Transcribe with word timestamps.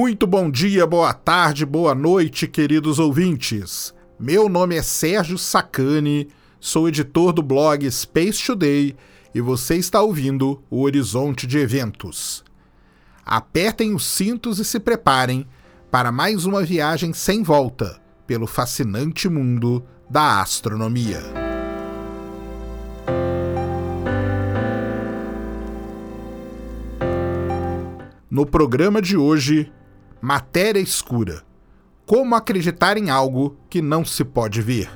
Muito 0.00 0.28
bom 0.28 0.48
dia, 0.48 0.86
boa 0.86 1.12
tarde, 1.12 1.66
boa 1.66 1.92
noite, 1.92 2.46
queridos 2.46 3.00
ouvintes. 3.00 3.92
Meu 4.16 4.48
nome 4.48 4.76
é 4.76 4.80
Sérgio 4.80 5.36
Sacani, 5.36 6.28
sou 6.60 6.88
editor 6.88 7.32
do 7.32 7.42
blog 7.42 7.90
Space 7.90 8.46
Today 8.46 8.94
e 9.34 9.40
você 9.40 9.74
está 9.74 10.00
ouvindo 10.00 10.62
o 10.70 10.82
Horizonte 10.82 11.48
de 11.48 11.58
Eventos. 11.58 12.44
Apertem 13.26 13.92
os 13.92 14.06
cintos 14.06 14.60
e 14.60 14.64
se 14.64 14.78
preparem 14.78 15.44
para 15.90 16.12
mais 16.12 16.44
uma 16.44 16.62
viagem 16.62 17.12
sem 17.12 17.42
volta 17.42 18.00
pelo 18.24 18.46
fascinante 18.46 19.28
mundo 19.28 19.84
da 20.08 20.40
astronomia. 20.40 21.24
No 28.30 28.46
programa 28.46 29.02
de 29.02 29.16
hoje, 29.16 29.72
Matéria 30.20 30.80
Escura. 30.80 31.44
Como 32.04 32.34
acreditar 32.34 32.96
em 32.96 33.08
algo 33.08 33.56
que 33.70 33.80
não 33.80 34.04
se 34.04 34.24
pode 34.24 34.60
ver. 34.60 34.90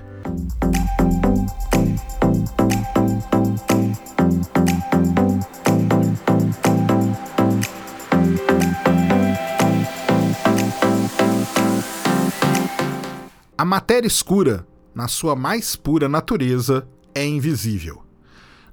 A 13.57 13.65
matéria 13.65 14.09
escura, 14.09 14.67
na 14.93 15.07
sua 15.07 15.37
mais 15.37 15.77
pura 15.77 16.09
natureza, 16.09 16.89
é 17.15 17.25
invisível. 17.25 18.03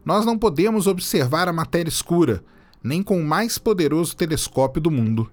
Nós 0.03 0.25
não 0.25 0.36
podemos 0.36 0.88
observar 0.88 1.47
a 1.47 1.53
matéria 1.53 1.89
escura, 1.89 2.44
nem 2.83 3.03
com 3.03 3.22
o 3.22 3.23
mais 3.23 3.59
poderoso 3.59 4.16
telescópio 4.16 4.81
do 4.81 4.89
mundo, 4.89 5.30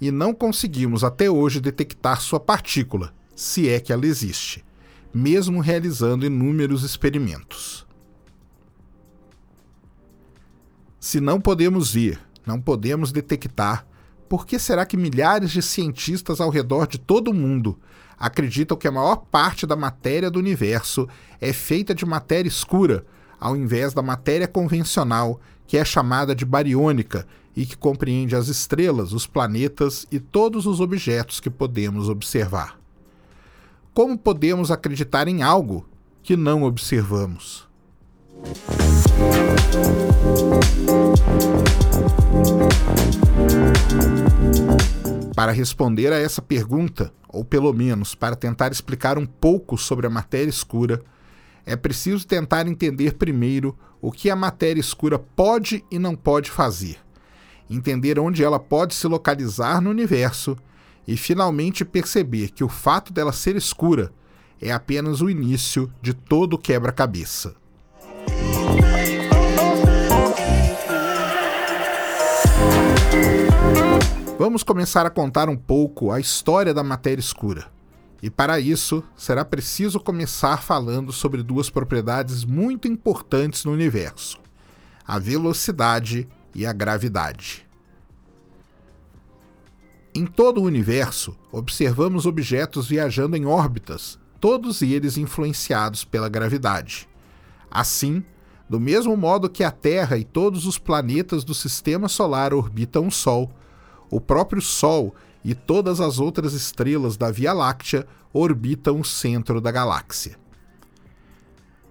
e 0.00 0.10
não 0.10 0.34
conseguimos 0.34 1.02
até 1.02 1.30
hoje 1.30 1.60
detectar 1.60 2.20
sua 2.20 2.40
partícula, 2.40 3.14
se 3.34 3.68
é 3.68 3.80
que 3.80 3.92
ela 3.92 4.06
existe, 4.06 4.64
mesmo 5.12 5.60
realizando 5.60 6.26
inúmeros 6.26 6.82
experimentos. 6.82 7.86
Se 10.98 11.20
não 11.20 11.40
podemos 11.40 11.92
ver, 11.92 12.20
não 12.44 12.60
podemos 12.60 13.12
detectar, 13.12 13.86
por 14.28 14.46
que 14.46 14.58
será 14.58 14.84
que 14.84 14.96
milhares 14.96 15.50
de 15.50 15.62
cientistas 15.62 16.40
ao 16.40 16.50
redor 16.50 16.86
de 16.86 16.98
todo 16.98 17.30
o 17.30 17.34
mundo 17.34 17.78
acreditam 18.18 18.76
que 18.76 18.88
a 18.88 18.92
maior 18.92 19.16
parte 19.16 19.66
da 19.66 19.76
matéria 19.76 20.30
do 20.30 20.38
universo 20.38 21.08
é 21.40 21.52
feita 21.52 21.94
de 21.94 22.04
matéria 22.04 22.48
escura, 22.48 23.04
ao 23.38 23.56
invés 23.56 23.92
da 23.92 24.02
matéria 24.02 24.48
convencional, 24.48 25.40
que 25.66 25.76
é 25.76 25.84
chamada 25.84 26.34
de 26.34 26.44
bariônica 26.44 27.26
e 27.56 27.64
que 27.64 27.76
compreende 27.76 28.36
as 28.36 28.48
estrelas, 28.48 29.12
os 29.12 29.26
planetas 29.26 30.06
e 30.12 30.20
todos 30.20 30.66
os 30.66 30.80
objetos 30.80 31.40
que 31.40 31.50
podemos 31.50 32.08
observar. 32.08 32.78
Como 33.94 34.18
podemos 34.18 34.70
acreditar 34.70 35.26
em 35.26 35.42
algo 35.42 35.88
que 36.22 36.36
não 36.36 36.64
observamos? 36.64 37.66
Para 45.34 45.52
responder 45.52 46.12
a 46.12 46.18
essa 46.18 46.42
pergunta, 46.42 47.12
ou 47.28 47.44
pelo 47.44 47.72
menos 47.72 48.14
para 48.14 48.36
tentar 48.36 48.72
explicar 48.72 49.16
um 49.16 49.26
pouco 49.26 49.78
sobre 49.78 50.06
a 50.06 50.10
matéria 50.10 50.50
escura, 50.50 51.02
é 51.66 51.74
preciso 51.74 52.24
tentar 52.24 52.68
entender 52.68 53.14
primeiro 53.14 53.76
o 54.00 54.12
que 54.12 54.30
a 54.30 54.36
matéria 54.36 54.80
escura 54.80 55.18
pode 55.18 55.84
e 55.90 55.98
não 55.98 56.14
pode 56.14 56.48
fazer, 56.48 56.96
entender 57.68 58.20
onde 58.20 58.44
ela 58.44 58.60
pode 58.60 58.94
se 58.94 59.08
localizar 59.08 59.80
no 59.80 59.90
universo 59.90 60.56
e 61.08 61.16
finalmente 61.16 61.84
perceber 61.84 62.50
que 62.50 62.62
o 62.62 62.68
fato 62.68 63.12
dela 63.12 63.32
ser 63.32 63.56
escura 63.56 64.12
é 64.62 64.70
apenas 64.70 65.20
o 65.20 65.28
início 65.28 65.92
de 66.00 66.14
todo 66.14 66.54
o 66.54 66.58
quebra-cabeça. 66.58 67.56
Vamos 74.38 74.62
começar 74.62 75.04
a 75.04 75.10
contar 75.10 75.48
um 75.48 75.56
pouco 75.56 76.12
a 76.12 76.20
história 76.20 76.72
da 76.72 76.84
matéria 76.84 77.20
escura. 77.20 77.75
E 78.26 78.30
para 78.30 78.58
isso, 78.58 79.04
será 79.16 79.44
preciso 79.44 80.00
começar 80.00 80.60
falando 80.60 81.12
sobre 81.12 81.44
duas 81.44 81.70
propriedades 81.70 82.44
muito 82.44 82.88
importantes 82.88 83.64
no 83.64 83.70
universo: 83.70 84.40
a 85.06 85.16
velocidade 85.16 86.28
e 86.52 86.66
a 86.66 86.72
gravidade. 86.72 87.64
Em 90.12 90.26
todo 90.26 90.60
o 90.60 90.64
universo, 90.64 91.38
observamos 91.52 92.26
objetos 92.26 92.88
viajando 92.88 93.36
em 93.36 93.46
órbitas, 93.46 94.18
todos 94.40 94.82
eles 94.82 95.16
influenciados 95.16 96.02
pela 96.02 96.28
gravidade. 96.28 97.08
Assim, 97.70 98.24
do 98.68 98.80
mesmo 98.80 99.16
modo 99.16 99.48
que 99.48 99.62
a 99.62 99.70
Terra 99.70 100.18
e 100.18 100.24
todos 100.24 100.66
os 100.66 100.78
planetas 100.78 101.44
do 101.44 101.54
sistema 101.54 102.08
solar 102.08 102.52
orbitam 102.52 103.06
o 103.06 103.12
Sol, 103.12 103.52
o 104.10 104.20
próprio 104.20 104.60
Sol 104.60 105.14
e 105.46 105.54
todas 105.54 106.00
as 106.00 106.18
outras 106.18 106.54
estrelas 106.54 107.16
da 107.16 107.30
Via 107.30 107.52
Láctea 107.52 108.04
orbitam 108.32 108.98
o 108.98 109.04
centro 109.04 109.60
da 109.60 109.70
galáxia. 109.70 110.36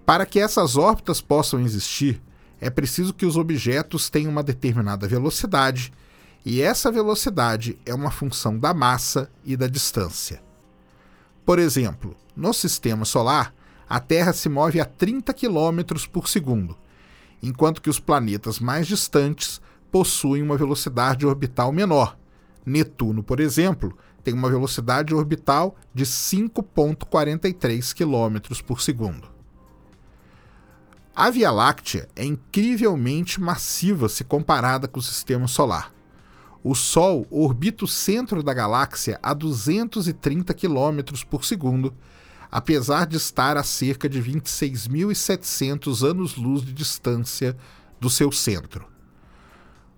Para 0.05 0.25
que 0.25 0.41
essas 0.41 0.75
órbitas 0.75 1.21
possam 1.21 1.61
existir, 1.61 2.21
é 2.59 2.69
preciso 2.69 3.13
que 3.13 3.25
os 3.25 3.37
objetos 3.37 4.09
tenham 4.09 4.29
uma 4.29 4.43
determinada 4.43 5.07
velocidade, 5.07 5.93
e 6.45 6.61
essa 6.61 6.91
velocidade 6.91 7.79
é 7.85 7.93
uma 7.93 8.11
função 8.11 8.59
da 8.59 8.73
massa 8.73 9.31
e 9.45 9.55
da 9.55 9.67
distância. 9.67 10.43
Por 11.45 11.57
exemplo, 11.57 12.13
no 12.35 12.53
sistema 12.53 13.05
solar, 13.05 13.55
a 13.87 14.01
Terra 14.01 14.33
se 14.33 14.49
move 14.49 14.81
a 14.81 14.85
30 14.85 15.33
km 15.33 16.09
por 16.11 16.27
segundo, 16.27 16.77
enquanto 17.41 17.81
que 17.81 17.89
os 17.89 18.01
planetas 18.01 18.59
mais 18.59 18.85
distantes 18.85 19.61
possuem 19.89 20.43
uma 20.43 20.57
velocidade 20.57 21.25
orbital 21.25 21.71
menor. 21.71 22.17
Netuno, 22.65 23.21
por 23.21 23.39
exemplo, 23.39 23.95
tem 24.23 24.33
uma 24.33 24.49
velocidade 24.49 25.13
orbital 25.13 25.75
de 25.93 26.03
5,43 26.03 27.93
km 27.93 28.63
por 28.65 28.81
segundo. 28.81 29.29
A 31.15 31.29
Via 31.29 31.51
Láctea 31.51 32.09
é 32.15 32.25
incrivelmente 32.25 33.39
massiva 33.39 34.09
se 34.09 34.23
comparada 34.23 34.87
com 34.87 34.99
o 34.99 35.03
sistema 35.03 35.47
solar. 35.47 35.93
O 36.61 36.73
Sol 36.73 37.27
orbita 37.29 37.85
o 37.85 37.87
centro 37.87 38.41
da 38.41 38.53
galáxia 38.53 39.19
a 39.21 39.33
230 39.33 40.53
km 40.53 41.23
por 41.29 41.45
segundo, 41.45 41.93
apesar 42.51 43.05
de 43.05 43.17
estar 43.17 43.55
a 43.55 43.63
cerca 43.63 44.09
de 44.09 44.21
26.700 44.21 46.03
anos-luz 46.03 46.63
de 46.63 46.73
distância 46.73 47.55
do 47.99 48.09
seu 48.09 48.31
centro. 48.31 48.87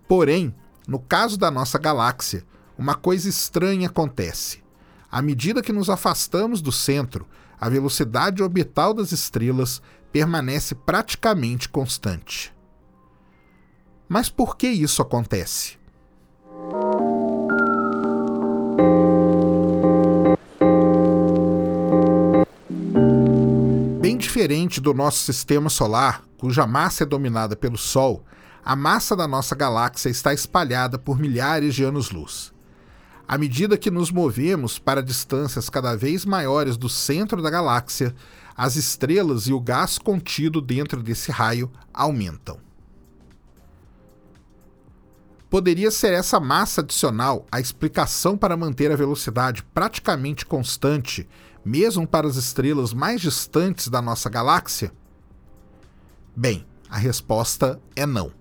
Porém, 0.07 0.53
no 0.87 0.99
caso 0.99 1.37
da 1.37 1.49
nossa 1.49 1.79
galáxia, 1.79 2.43
uma 2.77 2.95
coisa 2.95 3.27
estranha 3.27 3.87
acontece. 3.87 4.63
À 5.09 5.21
medida 5.21 5.61
que 5.61 5.73
nos 5.73 5.89
afastamos 5.89 6.61
do 6.61 6.71
centro, 6.71 7.27
a 7.59 7.67
velocidade 7.69 8.43
orbital 8.43 8.93
das 8.93 9.11
estrelas 9.11 9.81
permanece 10.11 10.75
praticamente 10.75 11.67
constante. 11.67 12.53
Mas 14.07 14.29
por 14.29 14.55
que 14.55 14.67
isso 14.67 15.01
acontece? 15.01 15.77
Bem 23.99 24.17
diferente 24.17 24.79
do 24.79 24.93
nosso 24.93 25.19
sistema 25.19 25.69
solar, 25.69 26.23
cuja 26.37 26.67
massa 26.67 27.03
é 27.03 27.05
dominada 27.05 27.55
pelo 27.55 27.77
Sol, 27.77 28.23
a 28.63 28.75
massa 28.75 29.15
da 29.15 29.27
nossa 29.27 29.55
galáxia 29.55 30.09
está 30.09 30.33
espalhada 30.33 30.99
por 30.99 31.17
milhares 31.17 31.73
de 31.73 31.83
anos-luz. 31.83 32.53
À 33.27 33.37
medida 33.37 33.77
que 33.77 33.91
nos 33.91 34.09
movemos 34.09 34.79
para 34.79 35.03
distâncias 35.03 35.69
cada 35.69 35.95
vez 35.97 36.23
maiores 36.23 36.77
do 36.77 36.87
centro 36.87 37.41
da 37.41 37.49
galáxia, 37.49 38.15
as 38.55 38.77
estrelas 38.77 39.47
e 39.47 39.53
o 39.53 39.59
gás 39.59 39.97
contido 39.97 40.61
dentro 40.61 41.03
desse 41.03 41.29
raio 41.29 41.69
aumentam. 41.93 42.57
Poderia 45.49 45.91
ser 45.91 46.13
essa 46.13 46.39
massa 46.39 46.81
adicional 46.81 47.45
a 47.51 47.59
explicação 47.59 48.37
para 48.37 48.55
manter 48.55 48.91
a 48.91 48.95
velocidade 48.95 49.63
praticamente 49.73 50.45
constante, 50.45 51.27
mesmo 51.65 52.07
para 52.07 52.27
as 52.27 52.37
estrelas 52.37 52.93
mais 52.93 53.19
distantes 53.19 53.89
da 53.89 54.01
nossa 54.01 54.29
galáxia? 54.29 54.91
Bem, 56.35 56.65
a 56.89 56.97
resposta 56.97 57.79
é 57.95 58.05
não. 58.05 58.31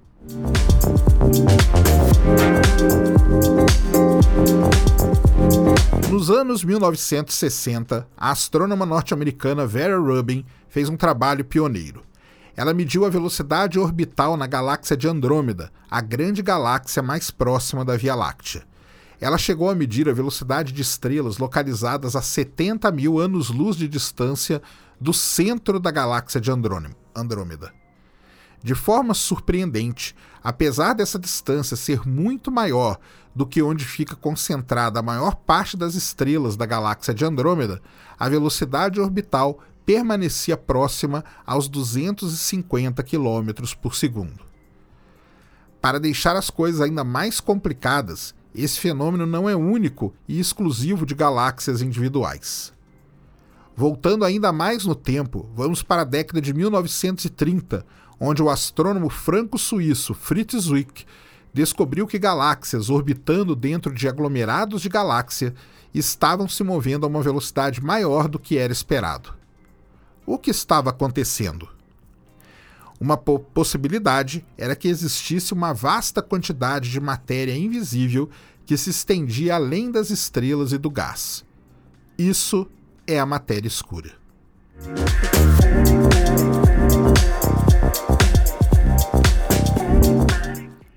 Nos 6.11 6.31
anos 6.31 6.64
1960, 6.64 8.08
a 8.17 8.31
astrônoma 8.31 8.87
norte-americana 8.87 9.67
Vera 9.67 9.99
Rubin 9.99 10.44
fez 10.69 10.88
um 10.88 10.96
trabalho 10.96 11.44
pioneiro. 11.44 12.02
Ela 12.56 12.73
mediu 12.73 13.05
a 13.05 13.11
velocidade 13.11 13.78
orbital 13.78 14.37
na 14.37 14.46
galáxia 14.46 14.96
de 14.96 15.06
Andrômeda, 15.06 15.70
a 15.90 16.00
grande 16.00 16.43
galáxia 16.43 17.02
mais 17.02 17.31
próxima 17.31 17.84
da 17.84 17.96
Via 17.96 18.14
Láctea. 18.14 18.64
ela 19.20 19.37
chegou 19.37 19.70
a 19.70 19.75
medir 19.75 20.08
a 20.08 20.12
velocidade 20.12 20.73
de 20.73 20.82
estrelas 20.82 21.38
localizadas 21.38 22.17
a 22.17 22.23
70 22.23 22.90
mil 22.93 23.19
anos-luz 23.19 23.76
de 23.76 23.87
distância 23.87 24.62
do 25.00 25.12
centro 25.12 25.78
da 25.78 25.90
galáxia 25.90 26.40
de 26.40 26.50
Andrômeda. 26.50 27.86
De 28.62 28.75
forma 28.75 29.14
surpreendente, 29.14 30.14
apesar 30.43 30.94
dessa 30.94 31.19
distância 31.19 31.76
ser 31.76 32.06
muito 32.06 32.50
maior 32.50 32.99
do 33.35 33.47
que 33.47 33.62
onde 33.62 33.85
fica 33.85 34.17
concentrada 34.17 35.00
a 35.00 35.03
maior 35.03 35.35
parte 35.35 35.76
das 35.76 35.94
estrelas 35.94 36.56
da 36.56 36.64
galáxia 36.64 37.12
de 37.12 37.25
Andrômeda, 37.25 37.82
a 38.19 38.29
velocidade 38.29 39.00
orbital 39.00 39.61
permanecia 39.85 40.56
próxima 40.56 41.25
aos 41.47 41.69
250 41.69 43.03
km 43.03 43.53
por 43.81 43.94
segundo. 43.94 44.44
Para 45.81 46.00
deixar 46.00 46.35
as 46.35 46.50
coisas 46.50 46.81
ainda 46.81 47.05
mais 47.05 47.38
complicadas, 47.38 48.35
esse 48.55 48.81
fenômeno 48.81 49.26
não 49.26 49.49
é 49.49 49.55
único 49.55 50.12
e 50.26 50.41
exclusivo 50.41 51.06
de 51.06 51.14
galáxias 51.14 51.82
individuais. 51.82 52.73
Voltando 53.76 54.25
ainda 54.25 54.50
mais 54.50 54.87
no 54.87 54.94
tempo, 54.94 55.49
vamos 55.55 55.82
para 55.82 56.00
a 56.02 56.06
década 56.06 56.41
de 56.41 56.55
1930, 56.55 57.85
onde 58.19 58.43
o 58.43 58.51
astrônomo 58.51 59.09
franco-suíço 59.09 60.15
Fritz 60.15 60.55
Zwick 60.63 61.05
descobriu 61.53 62.07
que 62.07 62.19
galáxias 62.19 62.91
orbitando 62.91 63.57
dentro 63.57 63.93
de 63.95 64.09
aglomerados 64.09 64.83
de 64.83 64.89
galáxia 64.89 65.55
estavam 65.95 66.49
se 66.49 66.63
movendo 66.63 67.05
a 67.05 67.09
uma 67.09 67.23
velocidade 67.23 67.83
maior 67.83 68.29
do 68.29 68.39
que 68.39 68.59
era 68.59 68.73
esperado. 68.73 69.35
O 70.27 70.39
que 70.39 70.51
estava 70.51 70.91
acontecendo? 70.91 71.69
Uma 73.01 73.17
po 73.17 73.39
possibilidade 73.39 74.45
era 74.57 74.75
que 74.75 74.89
existisse 74.89 75.53
uma 75.53 75.73
vasta 75.73 76.23
quantidade 76.23 76.91
de 76.91 77.01
matéria 77.01 77.57
invisível 77.57 78.29
que 78.65 78.77
se 78.77 78.91
estendia 78.91 79.55
além 79.55 79.91
das 79.91 80.11
estrelas 80.11 80.73
e 80.73 80.79
do 80.79 80.91
gás. 80.91 81.45
Isso 82.19 82.67
é 83.07 83.19
a 83.19 83.27
matéria 83.27 83.69
escura. 83.69 84.12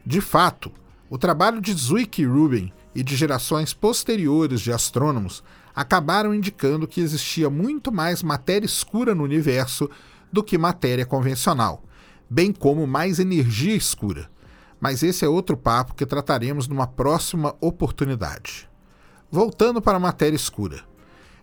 De 0.09 0.21
fato, 0.21 0.71
o 1.07 1.19
trabalho 1.19 1.61
de 1.61 1.71
Zwick 1.71 2.25
Rubin 2.25 2.73
e 2.95 3.03
de 3.03 3.15
gerações 3.15 3.75
posteriores 3.75 4.59
de 4.59 4.73
astrônomos 4.73 5.43
acabaram 5.75 6.33
indicando 6.33 6.87
que 6.87 6.99
existia 6.99 7.47
muito 7.47 7.91
mais 7.91 8.23
matéria 8.23 8.65
escura 8.65 9.13
no 9.13 9.23
universo 9.23 9.87
do 10.33 10.43
que 10.43 10.57
matéria 10.57 11.05
convencional, 11.05 11.83
bem 12.27 12.51
como 12.51 12.87
mais 12.87 13.19
energia 13.19 13.75
escura. 13.75 14.31
Mas 14.79 15.03
esse 15.03 15.23
é 15.23 15.29
outro 15.29 15.55
papo 15.55 15.93
que 15.93 16.07
trataremos 16.07 16.67
numa 16.67 16.87
próxima 16.87 17.55
oportunidade. 17.61 18.67
Voltando 19.29 19.79
para 19.79 19.97
a 19.97 19.99
matéria 19.99 20.35
escura. 20.35 20.81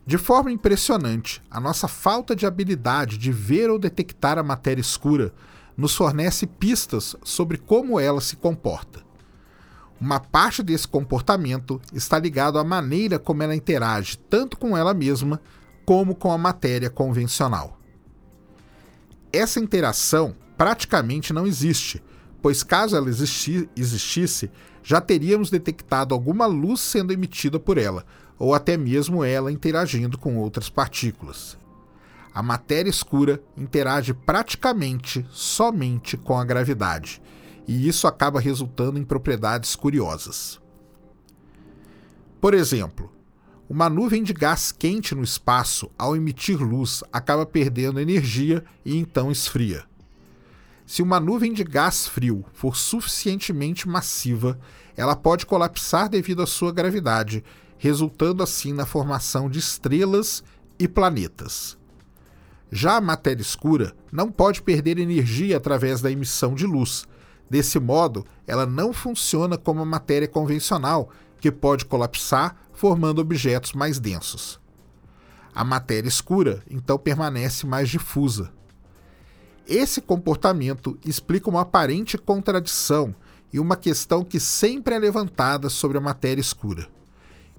De 0.04 0.18
forma 0.18 0.50
impressionante, 0.50 1.40
a 1.48 1.60
nossa 1.60 1.86
falta 1.86 2.34
de 2.34 2.44
habilidade 2.44 3.16
de 3.16 3.30
ver 3.30 3.70
ou 3.70 3.78
detectar 3.78 4.38
a 4.38 4.42
matéria 4.42 4.80
escura 4.80 5.32
nos 5.76 5.94
fornece 5.94 6.46
pistas 6.46 7.14
sobre 7.22 7.58
como 7.58 8.00
ela 8.00 8.20
se 8.20 8.36
comporta. 8.36 9.04
Uma 10.00 10.20
parte 10.20 10.62
desse 10.62 10.86
comportamento 10.86 11.80
está 11.92 12.18
ligado 12.18 12.58
à 12.58 12.64
maneira 12.64 13.18
como 13.18 13.42
ela 13.42 13.56
interage 13.56 14.18
tanto 14.18 14.56
com 14.56 14.76
ela 14.76 14.92
mesma 14.92 15.40
como 15.84 16.14
com 16.14 16.32
a 16.32 16.38
matéria 16.38 16.90
convencional. 16.90 17.78
Essa 19.32 19.60
interação 19.60 20.34
praticamente 20.56 21.32
não 21.32 21.46
existe, 21.46 22.02
pois 22.42 22.62
caso 22.62 22.96
ela 22.96 23.08
existi 23.08 23.68
existisse, 23.76 24.50
já 24.82 25.00
teríamos 25.00 25.50
detectado 25.50 26.14
alguma 26.14 26.46
luz 26.46 26.80
sendo 26.80 27.12
emitida 27.12 27.58
por 27.58 27.78
ela, 27.78 28.04
ou 28.38 28.54
até 28.54 28.76
mesmo 28.76 29.24
ela 29.24 29.52
interagindo 29.52 30.18
com 30.18 30.36
outras 30.36 30.68
partículas. 30.68 31.58
A 32.36 32.42
matéria 32.42 32.90
escura 32.90 33.42
interage 33.56 34.12
praticamente 34.12 35.26
somente 35.30 36.18
com 36.18 36.38
a 36.38 36.44
gravidade, 36.44 37.22
e 37.66 37.88
isso 37.88 38.06
acaba 38.06 38.38
resultando 38.38 38.98
em 38.98 39.04
propriedades 39.04 39.74
curiosas. 39.74 40.60
Por 42.38 42.52
exemplo, 42.52 43.10
uma 43.70 43.88
nuvem 43.88 44.22
de 44.22 44.34
gás 44.34 44.70
quente 44.70 45.14
no 45.14 45.22
espaço, 45.22 45.90
ao 45.96 46.14
emitir 46.14 46.62
luz, 46.62 47.02
acaba 47.10 47.46
perdendo 47.46 48.00
energia 48.00 48.62
e 48.84 48.98
então 48.98 49.32
esfria. 49.32 49.86
Se 50.84 51.00
uma 51.00 51.18
nuvem 51.18 51.54
de 51.54 51.64
gás 51.64 52.06
frio 52.06 52.44
for 52.52 52.76
suficientemente 52.76 53.88
massiva, 53.88 54.60
ela 54.94 55.16
pode 55.16 55.46
colapsar 55.46 56.10
devido 56.10 56.42
à 56.42 56.46
sua 56.46 56.70
gravidade, 56.70 57.42
resultando 57.78 58.42
assim 58.42 58.74
na 58.74 58.84
formação 58.84 59.48
de 59.48 59.58
estrelas 59.58 60.44
e 60.78 60.86
planetas. 60.86 61.78
Já 62.70 62.96
a 62.96 63.00
matéria 63.00 63.42
escura 63.42 63.94
não 64.10 64.30
pode 64.30 64.62
perder 64.62 64.98
energia 64.98 65.56
através 65.56 66.00
da 66.00 66.10
emissão 66.10 66.54
de 66.54 66.66
luz. 66.66 67.06
Desse 67.48 67.78
modo, 67.78 68.26
ela 68.46 68.66
não 68.66 68.92
funciona 68.92 69.56
como 69.56 69.82
a 69.82 69.86
matéria 69.86 70.26
convencional, 70.26 71.10
que 71.40 71.52
pode 71.52 71.84
colapsar, 71.84 72.56
formando 72.72 73.20
objetos 73.20 73.72
mais 73.72 73.98
densos. 74.00 74.60
A 75.54 75.62
matéria 75.62 76.08
escura 76.08 76.62
então 76.68 76.98
permanece 76.98 77.66
mais 77.66 77.88
difusa, 77.88 78.52
esse 79.68 80.00
comportamento 80.00 80.96
explica 81.04 81.50
uma 81.50 81.62
aparente 81.62 82.16
contradição 82.16 83.12
e 83.52 83.58
uma 83.58 83.74
questão 83.74 84.22
que 84.22 84.38
sempre 84.38 84.94
é 84.94 84.98
levantada 84.98 85.68
sobre 85.68 85.98
a 85.98 86.00
matéria 86.00 86.40
escura. 86.40 86.86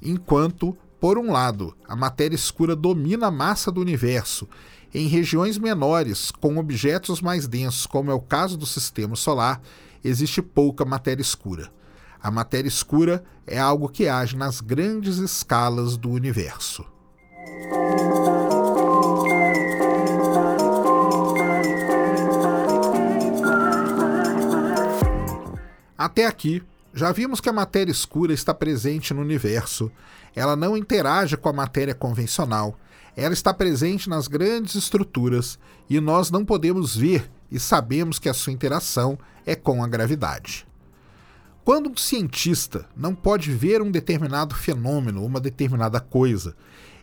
Enquanto, 0.02 0.78
por 1.02 1.18
um 1.18 1.34
lado, 1.34 1.76
a 1.86 1.98
matéria 1.98 2.36
escura 2.36 2.78
domina 2.78 3.28
a 3.28 3.32
massa 3.32 3.70
do 3.70 3.82
universo, 3.82 4.48
em 4.94 5.08
regiões 5.08 5.58
menores, 5.58 6.32
com 6.32 6.58
objetos 6.58 7.22
mais 7.22 7.48
densos, 7.48 7.86
como 7.86 8.12
é 8.12 8.14
o 8.14 8.20
caso 8.20 8.58
do 8.58 8.66
sistema 8.66 9.16
solar, 9.16 9.62
existe 10.04 10.42
pouca 10.42 10.86
matéria 10.86 11.22
escura. 11.22 11.72
A 12.22 12.32
matéria 12.32 12.68
escura 12.68 13.24
é 13.46 13.60
algo 13.60 13.90
que 13.90 14.08
age 14.08 14.36
nas 14.36 14.60
grandes 14.60 15.18
escalas 15.18 15.98
do 15.98 16.10
universo. 16.10 16.86
Até 25.98 26.26
aqui, 26.26 26.64
já 26.94 27.12
vimos 27.12 27.42
que 27.42 27.50
a 27.50 27.54
matéria 27.54 27.92
escura 27.92 28.34
está 28.34 28.54
presente 28.54 29.14
no 29.14 29.22
universo. 29.22 29.92
Ela 30.36 30.56
não 30.56 30.78
interage 30.78 31.36
com 31.38 31.50
a 31.50 31.54
matéria 31.54 31.94
convencional. 31.94 32.78
Ela 33.18 33.34
está 33.34 33.52
presente 33.52 34.08
nas 34.08 34.28
grandes 34.28 34.76
estruturas 34.76 35.58
e 35.90 36.00
nós 36.00 36.30
não 36.30 36.46
podemos 36.46 36.96
ver 36.96 37.28
e 37.52 37.60
sabemos 37.60 38.20
que 38.20 38.30
a 38.30 38.34
sua 38.34 38.54
interação 38.54 39.18
é 39.44 39.56
com 39.56 39.84
a 39.84 39.88
gravidade. 39.88 40.68
Quando 41.66 41.90
um 41.90 41.98
cientista 41.98 42.88
não 42.96 43.16
pode 43.16 43.52
ver 43.52 43.82
um 43.82 43.90
determinado 43.90 44.54
fenômeno, 44.54 45.26
uma 45.26 45.40
determinada 45.40 46.00
coisa, 46.00 46.56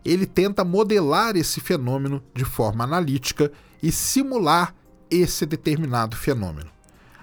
ele 0.04 0.24
tenta 0.24 0.64
modelar 0.64 1.36
esse 1.36 1.60
fenômeno 1.60 2.22
de 2.32 2.44
forma 2.44 2.84
analítica 2.84 3.50
e 3.82 3.90
simular 3.90 4.72
esse 5.10 5.44
determinado 5.44 6.16
fenômeno. 6.16 6.70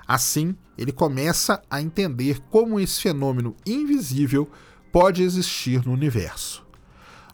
Assim, 0.05 0.53
ele 0.77 0.91
começa 0.91 1.61
a 1.69 1.81
entender 1.81 2.41
como 2.49 2.77
esse 2.77 2.99
fenômeno 2.99 3.55
invisível 3.65 4.49
pode 4.91 5.23
existir 5.23 5.85
no 5.85 5.93
universo. 5.93 6.69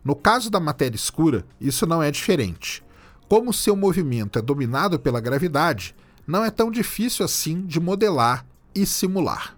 No 0.08 0.16
caso 0.16 0.50
da 0.50 0.58
matéria 0.58 0.96
escura, 0.96 1.46
isso 1.60 1.86
não 1.86 2.02
é 2.02 2.10
diferente. 2.10 2.82
Como 3.28 3.52
seu 3.52 3.76
movimento 3.76 4.40
é 4.40 4.42
dominado 4.42 4.98
pela 4.98 5.20
gravidade, 5.20 5.94
não 6.26 6.46
é 6.46 6.50
tão 6.50 6.72
difícil 6.72 7.26
assim 7.26 7.66
de 7.66 7.78
modelar 7.78 8.46
e 8.74 8.86
simular. 8.86 9.58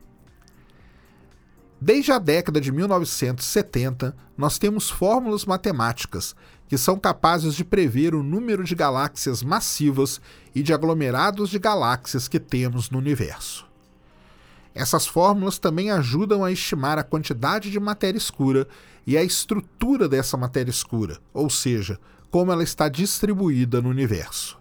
Desde 1.79 2.11
a 2.11 2.17
década 2.17 2.59
de 2.59 2.71
1970, 2.71 4.17
nós 4.35 4.57
temos 4.57 4.89
fórmulas 4.89 5.45
matemáticas 5.45 6.35
que 6.67 6.79
são 6.79 6.97
capazes 6.97 7.53
de 7.53 7.63
prever 7.63 8.15
o 8.15 8.23
número 8.23 8.63
de 8.63 8.73
galáxias 8.73 9.43
massivas 9.43 10.19
e 10.55 10.63
de 10.63 10.73
aglomerados 10.73 11.51
de 11.51 11.59
galáxias 11.59 12.27
que 12.27 12.39
temos 12.39 12.89
no 12.89 12.97
universo. 12.97 13.68
Essas 14.79 15.05
fórmulas 15.05 15.59
também 15.59 15.91
ajudam 15.91 16.41
a 16.41 16.53
estimar 16.53 16.97
a 16.97 17.03
quantidade 17.03 17.69
de 17.69 17.77
matéria 17.77 18.17
escura 18.17 18.65
e 19.05 19.17
a 19.17 19.23
estrutura 19.25 20.07
dessa 20.07 20.37
matéria 20.37 20.71
escura, 20.71 21.19
ou 21.33 21.49
seja, 21.49 21.99
como 22.31 22.49
ela 22.49 22.63
está 22.63 22.87
distribuída 22.87 23.81
no 23.81 23.89
universo. 23.89 24.57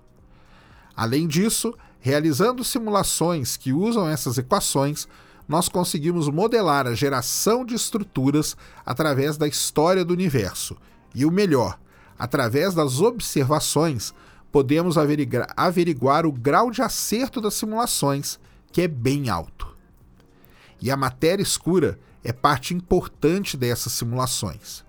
Além 0.97 1.29
disso, 1.29 1.73
realizando 2.01 2.65
simulações 2.65 3.57
que 3.57 3.73
usam 3.73 4.09
essas 4.09 4.37
equações, 4.39 5.07
nós 5.47 5.69
conseguimos 5.69 6.29
modelar 6.29 6.89
a 6.89 6.97
geração 6.97 7.65
de 7.65 7.77
estruturas 7.77 8.57
através 8.85 9.37
da 9.37 9.47
história 9.47 10.05
do 10.05 10.15
universo. 10.15 10.77
E 11.15 11.25
o 11.25 11.31
melhor, 11.31 11.79
através 12.19 12.75
das 12.75 13.01
observações, 13.01 14.13
podemos 14.51 14.97
averiguar, 14.99 16.27
o 16.27 16.33
grau 16.33 16.73
de 16.73 16.83
acerto 16.83 17.41
das 17.41 17.55
simulações, 17.55 18.37
que 18.73 18.83
é 18.83 18.89
bem 18.89 19.31
alto. 19.31 19.68
E 20.81 20.91
a 20.91 20.97
matéria 20.97 21.43
escura 21.43 21.99
é 22.23 22.33
parte 22.33 22.75
importante 22.75 23.57
dessas 23.57 23.93
simulações. 23.93 24.85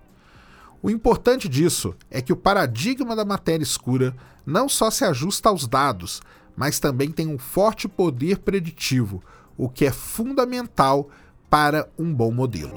O 0.82 0.90
importante 0.90 1.48
disso 1.48 1.94
é 2.10 2.22
que 2.22 2.32
o 2.32 2.36
paradigma 2.36 3.14
da 3.14 3.24
matéria 3.24 3.62
escura 3.62 4.16
não 4.46 4.68
só 4.68 4.90
se 4.90 5.04
ajusta 5.04 5.48
aos 5.48 5.66
dados, 5.66 6.22
mas 6.56 6.80
também 6.80 7.10
tem 7.10 7.26
um 7.26 7.38
forte 7.38 7.86
poder 7.86 8.38
preditivo, 8.38 9.22
o 9.56 9.68
que 9.68 9.84
é 9.84 9.92
fundamental 9.92 11.10
para 11.48 11.88
um 11.98 12.12
bom 12.12 12.30
modelo. 12.30 12.74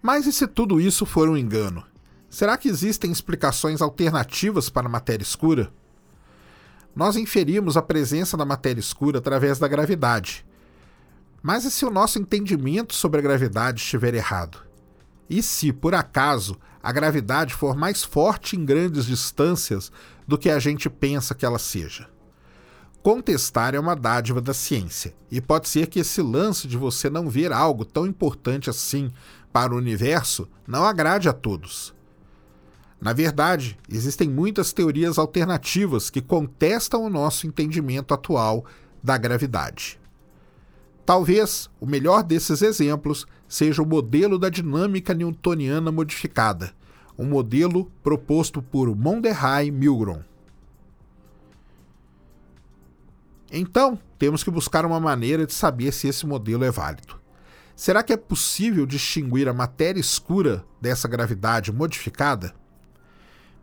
Mas 0.00 0.26
e 0.26 0.32
se 0.32 0.46
tudo 0.46 0.80
isso 0.80 1.06
for 1.06 1.28
um 1.28 1.36
engano? 1.36 1.91
Será 2.32 2.56
que 2.56 2.66
existem 2.66 3.12
explicações 3.12 3.82
alternativas 3.82 4.70
para 4.70 4.86
a 4.86 4.90
matéria 4.90 5.22
escura? 5.22 5.70
Nós 6.96 7.14
inferimos 7.14 7.76
a 7.76 7.82
presença 7.82 8.38
da 8.38 8.44
matéria 8.46 8.80
escura 8.80 9.18
através 9.18 9.58
da 9.58 9.68
gravidade. 9.68 10.42
Mas 11.42 11.66
e 11.66 11.70
se 11.70 11.84
o 11.84 11.90
nosso 11.90 12.18
entendimento 12.18 12.94
sobre 12.94 13.20
a 13.20 13.22
gravidade 13.22 13.82
estiver 13.82 14.14
errado? 14.14 14.56
E 15.28 15.42
se, 15.42 15.74
por 15.74 15.94
acaso, 15.94 16.56
a 16.82 16.90
gravidade 16.90 17.52
for 17.52 17.76
mais 17.76 18.02
forte 18.02 18.56
em 18.56 18.64
grandes 18.64 19.04
distâncias 19.04 19.92
do 20.26 20.38
que 20.38 20.48
a 20.48 20.58
gente 20.58 20.88
pensa 20.88 21.34
que 21.34 21.44
ela 21.44 21.58
seja? 21.58 22.08
Contestar 23.02 23.74
é 23.74 23.78
uma 23.78 23.94
dádiva 23.94 24.40
da 24.40 24.54
ciência, 24.54 25.14
e 25.30 25.38
pode 25.38 25.68
ser 25.68 25.86
que 25.86 26.00
esse 26.00 26.22
lance 26.22 26.66
de 26.66 26.78
você 26.78 27.10
não 27.10 27.28
ver 27.28 27.52
algo 27.52 27.84
tão 27.84 28.06
importante 28.06 28.70
assim 28.70 29.12
para 29.52 29.74
o 29.74 29.76
universo 29.76 30.48
não 30.66 30.86
agrade 30.86 31.28
a 31.28 31.32
todos. 31.34 31.92
Na 33.02 33.12
verdade, 33.12 33.76
existem 33.88 34.30
muitas 34.30 34.72
teorias 34.72 35.18
alternativas 35.18 36.08
que 36.08 36.22
contestam 36.22 37.02
o 37.02 37.10
nosso 37.10 37.48
entendimento 37.48 38.14
atual 38.14 38.64
da 39.02 39.18
gravidade. 39.18 39.98
Talvez 41.04 41.68
o 41.80 41.86
melhor 41.86 42.22
desses 42.22 42.62
exemplos 42.62 43.26
seja 43.48 43.82
o 43.82 43.86
modelo 43.86 44.38
da 44.38 44.48
dinâmica 44.48 45.12
newtoniana 45.12 45.90
modificada, 45.90 46.72
um 47.18 47.24
modelo 47.24 47.90
proposto 48.04 48.62
por 48.62 48.94
Mondehay 48.94 49.72
Milgrom. 49.72 50.20
Então, 53.50 53.98
temos 54.16 54.44
que 54.44 54.50
buscar 54.50 54.86
uma 54.86 55.00
maneira 55.00 55.44
de 55.44 55.52
saber 55.52 55.90
se 55.90 56.06
esse 56.06 56.24
modelo 56.24 56.62
é 56.62 56.70
válido. 56.70 57.20
Será 57.74 58.00
que 58.04 58.12
é 58.12 58.16
possível 58.16 58.86
distinguir 58.86 59.48
a 59.48 59.52
matéria 59.52 59.98
escura 59.98 60.64
dessa 60.80 61.08
gravidade 61.08 61.72
modificada? 61.72 62.61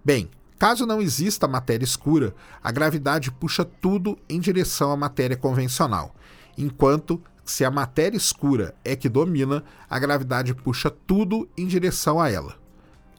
Bem, 0.04 0.30
caso 0.58 0.86
não 0.86 1.02
exista 1.02 1.48
matéria 1.48 1.84
escura, 1.84 2.34
a 2.64 2.72
gravidade 2.72 3.32
puxa 3.32 3.66
tudo 3.66 4.18
em 4.28 4.40
direção 4.40 4.92
à 4.92 4.98
matéria 4.98 5.38
convencional, 5.38 6.16
enquanto 6.58 7.22
se 7.44 7.66
a 7.66 7.72
matéria 7.72 8.18
escura 8.18 8.76
é 8.86 8.96
que 8.96 9.10
domina, 9.10 9.64
a 9.90 9.98
gravidade 9.98 10.54
puxa 10.54 10.90
tudo 10.90 11.50
em 11.58 11.66
direção 11.66 12.20
a 12.20 12.30
ela. 12.30 12.56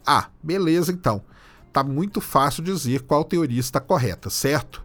Ah, 0.06 0.28
beleza 0.42 0.92
então. 0.92 1.22
Tá 1.72 1.84
muito 1.84 2.20
fácil 2.20 2.62
dizer 2.62 3.02
qual 3.02 3.24
teoria 3.24 3.60
está 3.60 3.80
correta, 3.80 4.30
certo? 4.30 4.84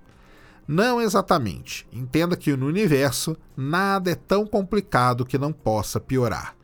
Não 0.68 1.00
exatamente. 1.00 1.88
Entenda 1.92 2.36
que 2.36 2.56
no 2.56 2.68
universo 2.68 3.38
nada 3.56 4.12
é 4.12 4.16
tão 4.16 4.46
complicado 4.46 5.26
que 5.26 5.38
não 5.38 5.54
possa 5.54 6.00
piorar. 6.00 6.56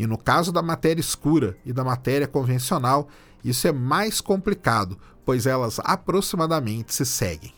E 0.00 0.06
no 0.06 0.16
caso 0.16 0.50
da 0.50 0.62
matéria 0.62 0.98
escura 0.98 1.58
e 1.62 1.74
da 1.74 1.84
matéria 1.84 2.26
convencional, 2.26 3.06
isso 3.44 3.68
é 3.68 3.72
mais 3.72 4.18
complicado, 4.18 4.98
pois 5.26 5.44
elas 5.44 5.78
aproximadamente 5.84 6.94
se 6.94 7.04
seguem. 7.04 7.52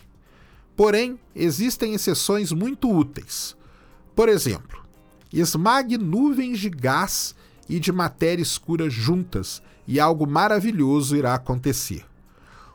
Porém, 0.75 1.17
existem 1.33 1.93
exceções 1.93 2.51
muito 2.51 2.91
úteis. 2.91 3.55
Por 4.13 4.27
exemplo, 4.27 4.83
esmague 5.31 5.97
nuvens 5.97 6.59
de 6.59 6.69
gás 6.69 7.33
e 7.69 7.79
de 7.79 7.93
matéria 7.93 8.43
escura 8.43 8.89
juntas 8.89 9.63
e 9.87 9.97
algo 9.97 10.27
maravilhoso 10.27 11.15
irá 11.15 11.35
acontecer. 11.35 12.03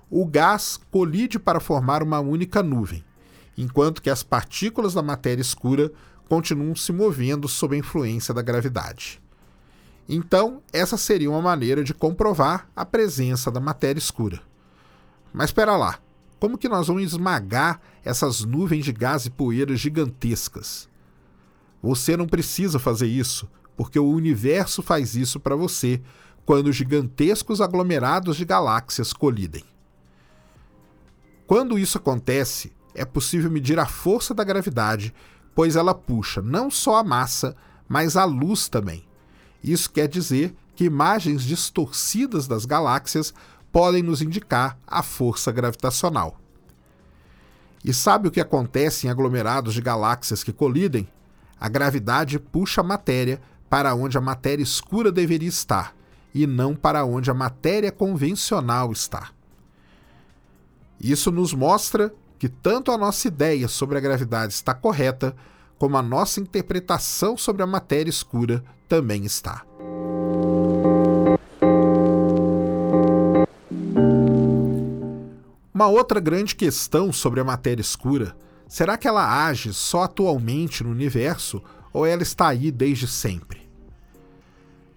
O 0.08 0.24
gás 0.24 0.80
colide 0.90 1.38
para 1.38 1.60
formar 1.60 2.02
uma 2.02 2.20
única 2.20 2.62
nuvem, 2.62 3.04
enquanto 3.54 4.00
que 4.00 4.08
as 4.08 4.22
partículas 4.22 4.94
da 4.94 5.02
matéria 5.02 5.42
escura 5.42 5.92
continuam 6.26 6.74
se 6.74 6.90
movendo 6.90 7.46
sob 7.46 7.76
a 7.76 7.78
influência 7.78 8.32
da 8.32 8.40
gravidade. 8.40 9.20
Então, 10.08 10.62
essa 10.72 10.96
seria 10.96 11.30
uma 11.30 11.42
maneira 11.42 11.84
de 11.84 11.92
comprovar 11.92 12.68
a 12.74 12.86
presença 12.86 13.50
da 13.50 13.60
matéria 13.60 13.98
escura. 13.98 14.40
Mas 15.32 15.50
espera 15.50 15.76
lá, 15.76 15.98
como 16.40 16.56
que 16.56 16.68
nós 16.68 16.86
vamos 16.86 17.02
esmagar 17.02 17.80
essas 18.02 18.44
nuvens 18.44 18.84
de 18.84 18.92
gás 18.92 19.26
e 19.26 19.30
poeira 19.30 19.76
gigantescas? 19.76 20.88
Você 21.82 22.16
não 22.16 22.26
precisa 22.26 22.78
fazer 22.78 23.06
isso, 23.06 23.48
porque 23.76 23.98
o 23.98 24.08
universo 24.08 24.82
faz 24.82 25.14
isso 25.14 25.38
para 25.38 25.54
você 25.54 26.00
quando 26.46 26.72
gigantescos 26.72 27.60
aglomerados 27.60 28.36
de 28.36 28.44
galáxias 28.44 29.12
colidem. 29.12 29.64
Quando 31.46 31.78
isso 31.78 31.98
acontece, 31.98 32.72
é 32.94 33.04
possível 33.04 33.50
medir 33.50 33.78
a 33.78 33.86
força 33.86 34.32
da 34.32 34.44
gravidade, 34.44 35.14
pois 35.54 35.76
ela 35.76 35.94
puxa 35.94 36.40
não 36.40 36.70
só 36.70 36.96
a 36.96 37.04
massa, 37.04 37.54
mas 37.88 38.16
a 38.16 38.24
luz 38.24 38.68
também. 38.68 39.07
Isso 39.62 39.90
quer 39.90 40.08
dizer 40.08 40.54
que 40.74 40.84
imagens 40.84 41.42
distorcidas 41.42 42.46
das 42.46 42.64
galáxias 42.64 43.34
podem 43.72 44.02
nos 44.02 44.22
indicar 44.22 44.78
a 44.86 45.02
força 45.02 45.50
gravitacional. 45.50 46.38
E 47.84 47.92
sabe 47.92 48.28
o 48.28 48.30
que 48.30 48.40
acontece 48.40 49.06
em 49.06 49.10
aglomerados 49.10 49.74
de 49.74 49.80
galáxias 49.80 50.42
que 50.42 50.52
colidem? 50.52 51.08
A 51.60 51.68
gravidade 51.68 52.38
puxa 52.38 52.80
a 52.80 52.84
matéria 52.84 53.40
para 53.68 53.94
onde 53.94 54.16
a 54.16 54.20
matéria 54.20 54.62
escura 54.62 55.12
deveria 55.12 55.48
estar, 55.48 55.94
e 56.34 56.46
não 56.46 56.74
para 56.74 57.04
onde 57.04 57.30
a 57.30 57.34
matéria 57.34 57.92
convencional 57.92 58.92
está. 58.92 59.30
Isso 61.00 61.30
nos 61.30 61.52
mostra 61.52 62.12
que 62.38 62.48
tanto 62.48 62.92
a 62.92 62.98
nossa 62.98 63.28
ideia 63.28 63.68
sobre 63.68 63.98
a 63.98 64.00
gravidade 64.00 64.52
está 64.52 64.72
correta, 64.72 65.34
como 65.78 65.96
a 65.96 66.02
nossa 66.02 66.40
interpretação 66.40 67.36
sobre 67.36 67.62
a 67.62 67.66
matéria 67.66 68.10
escura 68.10 68.62
também 68.88 69.24
está. 69.24 69.64
Uma 75.72 75.86
outra 75.86 76.18
grande 76.18 76.56
questão 76.56 77.12
sobre 77.12 77.38
a 77.38 77.44
matéria 77.44 77.80
escura 77.80 78.36
será 78.66 78.98
que 78.98 79.06
ela 79.06 79.46
age 79.46 79.72
só 79.72 80.02
atualmente 80.02 80.82
no 80.82 80.90
universo 80.90 81.62
ou 81.92 82.04
ela 82.04 82.22
está 82.22 82.48
aí 82.48 82.70
desde 82.72 83.06
sempre? 83.06 83.68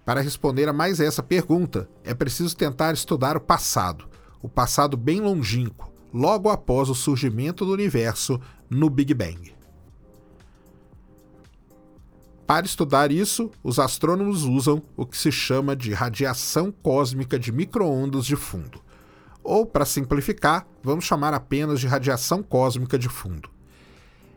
Para 0.04 0.20
responder 0.20 0.68
a 0.68 0.72
mais 0.72 0.98
essa 0.98 1.22
pergunta, 1.22 1.88
é 2.02 2.12
preciso 2.12 2.56
tentar 2.56 2.92
estudar 2.92 3.36
o 3.36 3.40
passado, 3.40 4.08
o 4.42 4.48
passado 4.48 4.96
bem 4.96 5.20
longínquo, 5.20 5.92
logo 6.12 6.50
após 6.50 6.88
o 6.88 6.94
surgimento 6.94 7.64
do 7.64 7.72
universo 7.72 8.40
no 8.68 8.90
Big 8.90 9.14
Bang. 9.14 9.54
Para 12.52 12.66
estudar 12.66 13.10
isso, 13.10 13.50
os 13.64 13.78
astrônomos 13.78 14.42
usam 14.42 14.82
o 14.94 15.06
que 15.06 15.16
se 15.16 15.32
chama 15.32 15.74
de 15.74 15.94
radiação 15.94 16.70
cósmica 16.70 17.38
de 17.38 17.50
microondas 17.50 18.26
de 18.26 18.36
fundo. 18.36 18.78
Ou, 19.42 19.64
para 19.64 19.86
simplificar, 19.86 20.66
vamos 20.82 21.06
chamar 21.06 21.32
apenas 21.32 21.80
de 21.80 21.86
radiação 21.86 22.42
cósmica 22.42 22.98
de 22.98 23.08
fundo. 23.08 23.48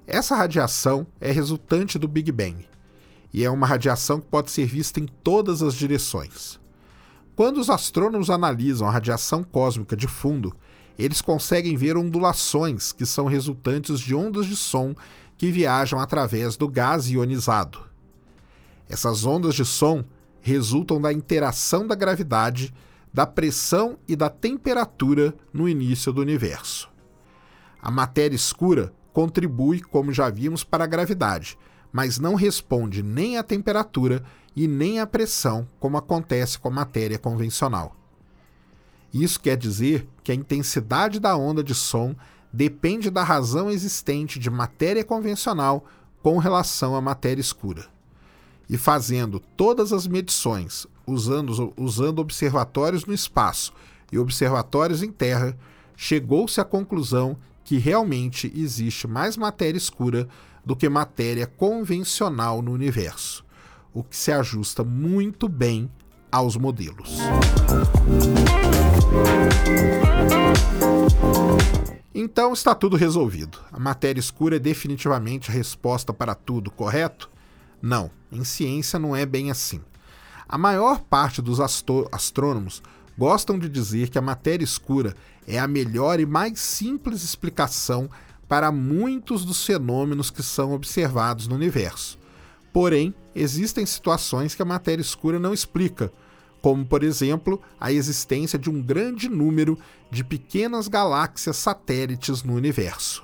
Essa 0.08 0.34
radiação 0.34 1.06
é 1.20 1.30
resultante 1.30 2.00
do 2.00 2.08
Big 2.08 2.32
Bang 2.32 2.66
e 3.34 3.44
é 3.44 3.50
uma 3.50 3.68
radiação 3.68 4.22
que 4.22 4.28
pode 4.28 4.50
ser 4.50 4.66
vista 4.66 5.02
em 5.02 5.08
todas 5.22 5.62
as 5.62 5.74
direções. 5.74 6.58
Quando 7.36 7.58
os 7.58 7.70
astrônomos 7.70 8.30
analisam 8.30 8.88
a 8.88 8.92
radiação 8.92 9.44
cósmica 9.44 9.94
de 9.94 10.08
fundo, 10.08 10.56
eles 10.98 11.22
conseguem 11.22 11.76
ver 11.76 11.98
ondulações 11.98 12.94
que 12.94 13.06
são 13.06 13.26
resultantes 13.26 14.00
de 14.00 14.16
ondas 14.16 14.46
de 14.46 14.56
som 14.56 14.96
que 15.38 15.52
viajam 15.52 16.00
através 16.00 16.56
do 16.56 16.70
gás 16.70 17.10
ionizado. 17.10 17.94
Essas 18.88 19.26
ondas 19.26 19.56
de 19.56 19.66
som 19.66 20.04
resultam 20.42 21.02
da 21.02 21.12
interação 21.12 21.88
da 21.88 21.96
gravidade, 21.96 22.74
da 23.12 23.26
pressão 23.26 23.98
e 24.08 24.16
da 24.16 24.30
temperatura 24.30 25.34
no 25.52 25.68
início 25.68 26.14
do 26.14 26.22
universo. 26.22 26.90
A 27.82 27.90
matéria 27.90 28.36
escura 28.36 28.94
contribui, 29.12 29.82
como 29.82 30.12
já 30.12 30.30
vimos, 30.30 30.64
para 30.64 30.84
a 30.84 30.88
gravidade, 30.88 31.58
mas 31.92 32.20
não 32.20 32.36
responde 32.36 33.02
nem 33.02 33.38
à 33.38 33.44
temperatura 33.44 34.24
e 34.56 34.68
nem 34.68 35.00
à 35.00 35.08
pressão, 35.08 35.68
como 35.80 35.98
acontece 35.98 36.60
com 36.60 36.68
a 36.68 36.72
matéria 36.72 37.18
convencional. 37.18 37.96
Isso 39.12 39.40
quer 39.40 39.58
dizer 39.58 40.08
que 40.24 40.32
a 40.32 40.36
intensidade 40.36 41.20
da 41.20 41.36
onda 41.36 41.64
de 41.64 41.74
som 41.74 42.16
depende 42.54 43.10
da 43.10 43.24
razão 43.24 43.72
existente 43.72 44.38
de 44.38 44.50
matéria 44.50 45.04
convencional 45.04 45.86
com 46.22 46.38
relação 46.38 46.96
à 46.96 47.02
matéria 47.02 47.42
escura 47.42 47.95
e 48.70 48.78
fazendo 48.78 49.40
todas 49.40 49.94
as 49.94 50.08
medições 50.08 50.88
usando, 51.06 51.74
usando 51.78 52.20
observatórios 52.20 53.06
no 53.06 53.14
espaço 53.14 53.74
e 54.12 54.18
observatórios 54.18 55.04
em 55.04 55.12
Terra, 55.12 55.58
chegou-se 55.96 56.60
à 56.60 56.64
conclusão 56.64 57.38
que 57.64 57.78
realmente 57.78 58.52
existe 58.56 59.08
mais 59.08 59.36
matéria 59.38 59.78
escura 59.78 60.28
do 60.64 60.76
que 60.76 60.88
matéria 60.90 61.48
convencional 61.48 62.62
no 62.62 62.72
universo, 62.72 63.46
o 63.94 64.04
que 64.04 64.16
se 64.16 64.32
ajusta 64.32 64.84
muito 64.84 65.48
bem 65.48 65.90
aos 66.32 66.58
modelos. 66.58 67.18
Então 72.14 72.54
está 72.54 72.74
tudo 72.74 72.96
resolvido. 72.96 73.60
A 73.72 73.80
matéria 73.80 74.20
escura 74.20 74.56
é 74.56 74.60
definitivamente 74.60 75.52
a 75.52 75.54
resposta 75.54 76.14
para 76.14 76.34
tudo, 76.34 76.72
correto? 76.72 77.30
Não, 77.86 78.10
em 78.32 78.44
ciência 78.44 78.98
não 78.98 79.16
é 79.16 79.28
bem 79.28 79.52
assim. 79.52 79.80
A 80.50 80.58
maior 80.58 81.02
parte 81.02 81.40
dos 81.40 81.60
astrônomos 81.60 82.82
gostam 83.16 83.60
de 83.60 83.70
dizer 83.70 84.10
que 84.10 84.18
a 84.18 84.24
matéria 84.24 84.64
escura 84.64 85.16
é 85.48 85.60
a 85.60 85.68
melhor 85.68 86.20
e 86.20 86.26
mais 86.26 86.60
simples 86.60 87.22
explicação 87.22 88.10
para 88.48 88.72
muitos 88.72 89.46
dos 89.46 89.64
fenômenos 89.64 90.32
que 90.32 90.42
são 90.42 90.74
observados 90.74 91.48
no 91.48 91.54
universo. 91.54 92.18
Porém, 92.74 93.14
existem 93.36 93.86
situações 93.86 94.56
que 94.56 94.64
a 94.64 94.66
matéria 94.66 95.04
escura 95.04 95.38
não 95.38 95.54
explica, 95.54 96.12
como, 96.64 96.84
por 96.84 97.04
exemplo, 97.04 97.62
a 97.80 97.92
existência 97.92 98.58
de 98.58 98.68
um 98.68 98.82
grande 98.82 99.30
número 99.30 99.78
de 100.10 100.24
pequenas 100.24 100.88
galáxias 100.88 101.56
satélites 101.58 102.42
no 102.42 102.56
universo. 102.56 103.24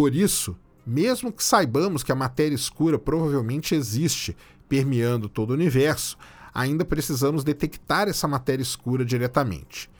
Por 0.00 0.14
isso, 0.14 0.56
mesmo 0.86 1.30
que 1.30 1.44
saibamos 1.44 2.02
que 2.02 2.10
a 2.10 2.14
matéria 2.14 2.54
escura 2.54 2.98
provavelmente 2.98 3.74
existe, 3.74 4.34
permeando 4.66 5.28
todo 5.28 5.50
o 5.50 5.52
universo, 5.52 6.16
ainda 6.54 6.86
precisamos 6.86 7.44
detectar 7.44 8.08
essa 8.08 8.26
matéria 8.26 8.62
escura 8.62 9.04
diretamente. 9.04 9.90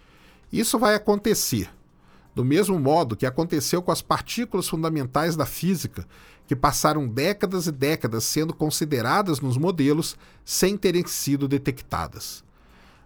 Isso 0.51 0.79
vai 0.79 0.95
acontecer, 0.95 1.69
do 2.35 2.43
mesmo 2.43 2.81
modo 2.81 3.15
que 3.15 3.27
aconteceu 3.27 3.83
com 3.83 3.93
as 3.93 4.01
partículas 4.01 4.67
fundamentais 4.67 5.37
da 5.37 5.45
física, 5.45 6.09
que 6.47 6.57
passaram 6.57 7.07
décadas 7.07 7.67
e 7.67 7.71
décadas 7.71 8.25
sendo 8.25 8.55
consideradas 8.55 9.39
nos 9.39 9.59
modelos 9.59 10.17
sem 10.47 10.79
terem 10.79 11.07
sido 11.07 11.47
detectadas. 11.47 12.43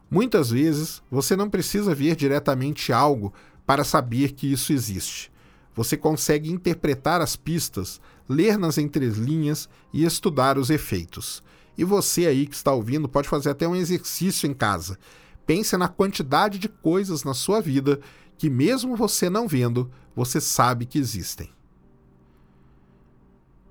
Muitas 0.09 0.51
vezes, 0.51 1.03
você 1.11 1.35
não 1.35 1.51
precisa 1.51 1.93
ver 1.93 2.15
diretamente 2.15 2.93
algo 2.93 3.35
para 3.67 3.83
saber 3.83 4.31
que 4.31 4.53
isso 4.53 4.73
existe. 4.73 5.34
Você 5.75 5.97
consegue 5.97 6.51
interpretar 6.51 7.21
as 7.21 7.35
pistas, 7.35 8.01
ler 8.29 8.57
nas 8.57 8.79
entrelinhas 8.79 9.69
e 9.93 10.05
estudar 10.05 10.57
os 10.57 10.71
efeitos. 10.71 11.43
E 11.77 11.83
você 11.83 12.27
aí 12.27 12.47
que 12.47 12.55
está 12.55 12.73
ouvindo 12.73 13.09
pode 13.09 13.29
fazer 13.29 13.51
até 13.51 13.67
um 13.67 13.75
exercício 13.75 14.49
em 14.49 14.55
casa. 14.55 14.99
Pense 15.47 15.77
na 15.77 15.89
quantidade 15.89 16.59
de 16.59 16.69
coisas 16.69 17.25
na 17.25 17.35
sua 17.35 17.61
vida 17.61 18.01
que, 18.39 18.49
mesmo 18.49 18.97
você 18.97 19.29
não 19.29 19.49
vendo, 19.49 19.91
você 20.15 20.41
sabe 20.41 20.87
que 20.87 20.99
existem. 20.99 21.51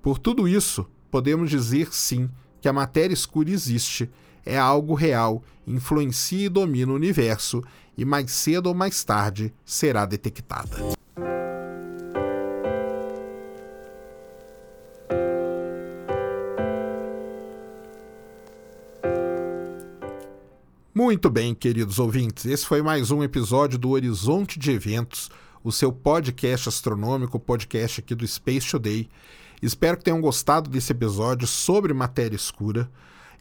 Por 0.01 0.19
tudo 0.19 0.47
isso, 0.47 0.85
podemos 1.09 1.49
dizer 1.49 1.93
sim 1.93 2.29
que 2.59 2.67
a 2.67 2.73
matéria 2.73 3.13
escura 3.13 3.49
existe, 3.49 4.11
é 4.45 4.57
algo 4.57 4.93
real, 4.93 5.41
influencia 5.65 6.45
e 6.45 6.49
domina 6.49 6.91
o 6.91 6.95
universo 6.95 7.63
e 7.97 8.03
mais 8.03 8.31
cedo 8.31 8.67
ou 8.67 8.75
mais 8.75 9.03
tarde 9.03 9.53
será 9.63 10.05
detectada. 10.05 11.02
Muito 21.13 21.29
bem, 21.29 21.53
queridos 21.53 21.99
ouvintes, 21.99 22.43
esse 22.43 22.65
foi 22.65 22.81
mais 22.81 23.11
um 23.11 23.21
episódio 23.21 23.77
do 23.77 23.91
Horizonte 23.91 24.57
de 24.57 24.71
Eventos, 24.71 25.29
o 25.63 25.71
seu 25.71 25.91
podcast 25.91 26.67
astronômico, 26.67 27.39
podcast 27.39 27.99
aqui 27.99 28.15
do 28.15 28.27
Space 28.27 28.67
Today. 28.71 29.07
Espero 29.61 29.95
que 29.95 30.05
tenham 30.05 30.19
gostado 30.19 30.71
desse 30.71 30.91
episódio 30.91 31.45
sobre 31.45 31.93
matéria 31.93 32.35
escura. 32.35 32.89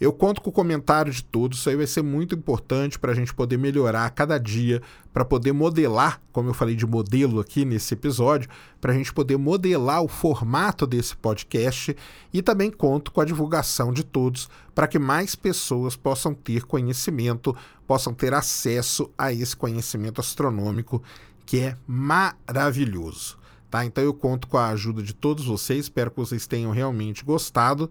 Eu 0.02 0.12
conto 0.12 0.40
com 0.40 0.50
o 0.50 0.52
comentário 0.52 1.12
de 1.12 1.22
todos, 1.22 1.60
isso 1.60 1.70
aí 1.70 1.76
vai 1.76 1.86
ser 1.86 2.02
muito 2.02 2.34
importante 2.34 2.98
para 2.98 3.12
a 3.12 3.14
gente 3.14 3.32
poder 3.32 3.56
melhorar 3.56 4.04
a 4.04 4.10
cada 4.10 4.36
dia, 4.36 4.82
para 5.12 5.24
poder 5.24 5.52
modelar, 5.52 6.20
como 6.32 6.48
eu 6.48 6.54
falei 6.54 6.74
de 6.74 6.84
modelo 6.84 7.38
aqui 7.38 7.64
nesse 7.64 7.94
episódio, 7.94 8.50
para 8.80 8.90
a 8.90 8.96
gente 8.96 9.14
poder 9.14 9.36
modelar 9.36 10.02
o 10.02 10.08
formato 10.08 10.88
desse 10.88 11.14
podcast 11.14 11.96
e 12.32 12.42
também 12.42 12.68
conto 12.68 13.12
com 13.12 13.20
a 13.20 13.24
divulgação 13.24 13.92
de 13.92 14.02
todos 14.02 14.48
para 14.74 14.88
que 14.88 14.98
mais 14.98 15.36
pessoas 15.36 15.94
possam 15.94 16.34
ter 16.34 16.64
conhecimento, 16.64 17.56
possam 17.86 18.12
ter 18.12 18.34
acesso 18.34 19.08
a 19.16 19.32
esse 19.32 19.54
conhecimento 19.54 20.20
astronômico 20.20 21.00
que 21.46 21.60
é 21.60 21.76
maravilhoso. 21.86 23.38
Tá? 23.72 23.86
Então 23.86 24.04
eu 24.04 24.12
conto 24.12 24.48
com 24.48 24.58
a 24.58 24.68
ajuda 24.68 25.02
de 25.02 25.14
todos 25.14 25.46
vocês, 25.46 25.84
espero 25.84 26.10
que 26.10 26.18
vocês 26.18 26.46
tenham 26.46 26.72
realmente 26.72 27.24
gostado. 27.24 27.90